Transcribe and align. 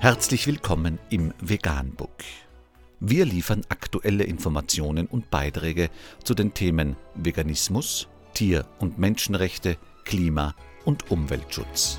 Herzlich 0.00 0.46
willkommen 0.46 1.00
im 1.10 1.34
Veganbook. 1.40 2.22
Wir 3.00 3.24
liefern 3.24 3.62
aktuelle 3.68 4.22
Informationen 4.22 5.08
und 5.08 5.28
Beiträge 5.28 5.90
zu 6.22 6.34
den 6.34 6.54
Themen 6.54 6.94
Veganismus, 7.16 8.06
Tier- 8.32 8.64
und 8.78 9.00
Menschenrechte, 9.00 9.76
Klima- 10.04 10.54
und 10.84 11.10
Umweltschutz. 11.10 11.98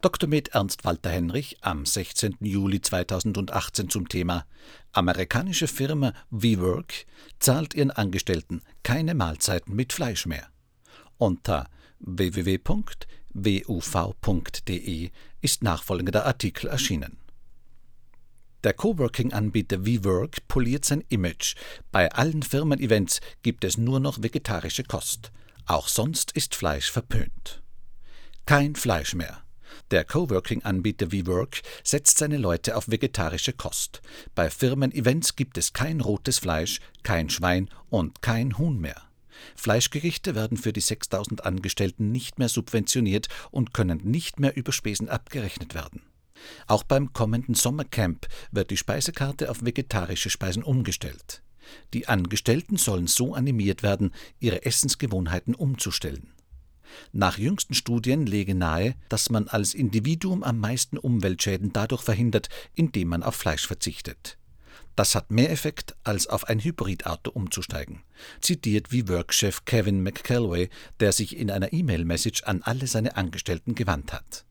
Dr. 0.00 0.26
Med 0.26 0.48
Ernst 0.54 0.86
Walter 0.86 1.10
Henrich 1.10 1.58
am 1.60 1.84
16. 1.84 2.36
Juli 2.40 2.80
2018 2.80 3.90
zum 3.90 4.08
Thema 4.08 4.46
Amerikanische 4.92 5.68
Firma 5.68 6.14
WeWork 6.30 7.04
zahlt 7.38 7.74
ihren 7.74 7.90
Angestellten 7.90 8.62
keine 8.82 9.14
Mahlzeiten 9.14 9.76
mit 9.76 9.92
Fleisch 9.92 10.24
mehr. 10.24 10.48
Unter 11.18 11.68
www.wuv.de 12.06 13.10
ist 15.40 15.62
nachfolgender 15.62 16.26
Artikel 16.26 16.68
erschienen. 16.68 17.18
Der 18.64 18.72
Coworking-Anbieter 18.72 19.84
WeWork 19.84 20.48
poliert 20.48 20.86
sein 20.86 21.04
Image. 21.10 21.54
Bei 21.92 22.10
allen 22.12 22.42
Firmen-Events 22.42 23.20
gibt 23.42 23.62
es 23.62 23.76
nur 23.76 24.00
noch 24.00 24.22
vegetarische 24.22 24.84
Kost. 24.84 25.32
Auch 25.66 25.88
sonst 25.88 26.32
ist 26.32 26.54
Fleisch 26.54 26.90
verpönt. 26.90 27.62
Kein 28.46 28.74
Fleisch 28.74 29.14
mehr. 29.14 29.42
Der 29.90 30.04
Coworking-Anbieter 30.04 31.12
WeWork 31.12 31.60
setzt 31.82 32.16
seine 32.16 32.38
Leute 32.38 32.76
auf 32.76 32.90
vegetarische 32.90 33.52
Kost. 33.52 34.00
Bei 34.34 34.48
Firmen-Events 34.48 35.36
gibt 35.36 35.58
es 35.58 35.74
kein 35.74 36.00
rotes 36.00 36.38
Fleisch, 36.38 36.80
kein 37.02 37.28
Schwein 37.28 37.68
und 37.90 38.22
kein 38.22 38.56
Huhn 38.56 38.80
mehr. 38.80 39.02
Fleischgerichte 39.56 40.34
werden 40.34 40.56
für 40.56 40.72
die 40.72 40.80
6000 40.80 41.44
Angestellten 41.44 42.12
nicht 42.12 42.38
mehr 42.38 42.48
subventioniert 42.48 43.28
und 43.50 43.74
können 43.74 44.00
nicht 44.04 44.40
mehr 44.40 44.56
über 44.56 44.72
Spesen 44.72 45.08
abgerechnet 45.08 45.74
werden. 45.74 46.02
Auch 46.66 46.82
beim 46.82 47.12
kommenden 47.12 47.54
Sommercamp 47.54 48.26
wird 48.50 48.70
die 48.70 48.76
Speisekarte 48.76 49.50
auf 49.50 49.64
vegetarische 49.64 50.30
Speisen 50.30 50.62
umgestellt. 50.62 51.42
Die 51.94 52.08
Angestellten 52.08 52.76
sollen 52.76 53.06
so 53.06 53.34
animiert 53.34 53.82
werden, 53.82 54.12
ihre 54.40 54.64
Essensgewohnheiten 54.64 55.54
umzustellen. 55.54 56.34
Nach 57.12 57.38
jüngsten 57.38 57.74
Studien 57.74 58.26
lege 58.26 58.54
nahe, 58.54 58.94
dass 59.08 59.30
man 59.30 59.48
als 59.48 59.74
Individuum 59.74 60.42
am 60.42 60.58
meisten 60.58 60.98
Umweltschäden 60.98 61.72
dadurch 61.72 62.02
verhindert, 62.02 62.48
indem 62.74 63.08
man 63.08 63.22
auf 63.22 63.34
Fleisch 63.34 63.66
verzichtet. 63.66 64.38
Das 64.96 65.14
hat 65.14 65.30
mehr 65.30 65.50
Effekt, 65.50 65.96
als 66.04 66.26
auf 66.28 66.48
ein 66.48 66.60
Hybridauto 66.60 67.30
umzusteigen, 67.30 68.02
zitiert 68.40 68.92
wie 68.92 69.08
Workchef 69.08 69.64
Kevin 69.64 70.02
McCallway, 70.02 70.68
der 71.00 71.12
sich 71.12 71.36
in 71.36 71.50
einer 71.50 71.72
E-Mail-Message 71.72 72.44
an 72.44 72.62
alle 72.62 72.86
seine 72.86 73.16
Angestellten 73.16 73.74
gewandt 73.74 74.12
hat. 74.12 74.44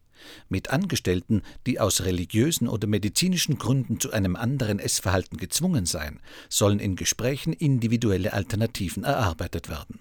Mit 0.49 0.69
Angestellten, 0.69 1.41
die 1.65 1.79
aus 1.79 2.01
religiösen 2.01 2.67
oder 2.67 2.87
medizinischen 2.87 3.57
Gründen 3.57 3.99
zu 3.99 4.11
einem 4.11 4.35
anderen 4.35 4.79
Essverhalten 4.79 5.37
gezwungen 5.37 5.85
seien, 5.85 6.19
sollen 6.49 6.79
in 6.79 6.95
Gesprächen 6.95 7.53
individuelle 7.53 8.33
Alternativen 8.33 9.03
erarbeitet 9.03 9.69
werden. 9.69 9.99